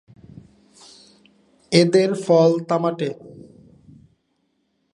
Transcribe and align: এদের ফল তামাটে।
এদের 1.71 2.09
ফল 2.25 2.51
তামাটে। 2.69 3.09